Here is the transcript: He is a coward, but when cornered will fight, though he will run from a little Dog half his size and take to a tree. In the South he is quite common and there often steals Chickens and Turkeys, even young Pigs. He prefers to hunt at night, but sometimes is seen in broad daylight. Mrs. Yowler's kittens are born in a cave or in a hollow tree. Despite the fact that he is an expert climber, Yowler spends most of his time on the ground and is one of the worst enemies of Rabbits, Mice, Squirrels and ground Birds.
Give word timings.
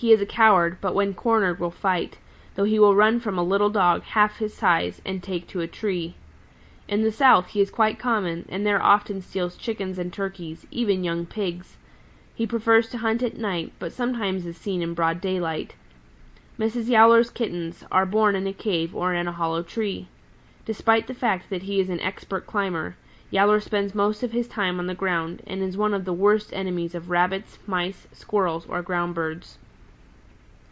He 0.00 0.12
is 0.12 0.20
a 0.22 0.26
coward, 0.26 0.76
but 0.80 0.94
when 0.94 1.12
cornered 1.12 1.58
will 1.58 1.72
fight, 1.72 2.18
though 2.54 2.62
he 2.62 2.78
will 2.78 2.94
run 2.94 3.18
from 3.18 3.36
a 3.36 3.42
little 3.42 3.68
Dog 3.68 4.04
half 4.04 4.36
his 4.38 4.54
size 4.54 5.02
and 5.04 5.20
take 5.20 5.48
to 5.48 5.60
a 5.60 5.66
tree. 5.66 6.14
In 6.86 7.02
the 7.02 7.10
South 7.10 7.48
he 7.48 7.60
is 7.60 7.68
quite 7.72 7.98
common 7.98 8.46
and 8.48 8.64
there 8.64 8.80
often 8.80 9.20
steals 9.20 9.56
Chickens 9.56 9.98
and 9.98 10.12
Turkeys, 10.12 10.64
even 10.70 11.02
young 11.02 11.26
Pigs. 11.26 11.78
He 12.32 12.46
prefers 12.46 12.88
to 12.90 12.98
hunt 12.98 13.24
at 13.24 13.38
night, 13.38 13.72
but 13.80 13.92
sometimes 13.92 14.46
is 14.46 14.56
seen 14.56 14.82
in 14.82 14.94
broad 14.94 15.20
daylight. 15.20 15.74
Mrs. 16.60 16.88
Yowler's 16.88 17.30
kittens 17.30 17.82
are 17.90 18.06
born 18.06 18.36
in 18.36 18.46
a 18.46 18.52
cave 18.52 18.94
or 18.94 19.12
in 19.12 19.26
a 19.26 19.32
hollow 19.32 19.64
tree. 19.64 20.06
Despite 20.64 21.08
the 21.08 21.12
fact 21.12 21.50
that 21.50 21.64
he 21.64 21.80
is 21.80 21.88
an 21.88 21.98
expert 22.02 22.46
climber, 22.46 22.94
Yowler 23.32 23.58
spends 23.58 23.96
most 23.96 24.22
of 24.22 24.30
his 24.30 24.46
time 24.46 24.78
on 24.78 24.86
the 24.86 24.94
ground 24.94 25.42
and 25.44 25.60
is 25.60 25.76
one 25.76 25.92
of 25.92 26.04
the 26.04 26.12
worst 26.12 26.52
enemies 26.52 26.94
of 26.94 27.10
Rabbits, 27.10 27.58
Mice, 27.66 28.06
Squirrels 28.12 28.64
and 28.68 28.84
ground 28.84 29.16
Birds. 29.16 29.58